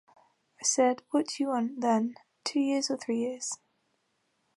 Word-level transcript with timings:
I 0.59 0.63
said, 0.65 1.03
'What 1.11 1.27
do 1.27 1.43
you 1.43 1.49
want, 1.49 1.79
then, 1.79 2.15
two 2.43 2.59
years 2.59 2.89
or 2.89 2.97
three 2.97 3.19
years? 3.19 3.59